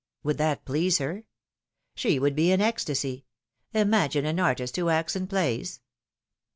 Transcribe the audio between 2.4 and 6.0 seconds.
in ecstasy. Imagine an artist who acts in plays